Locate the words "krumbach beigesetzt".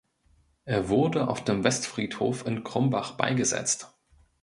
2.63-3.93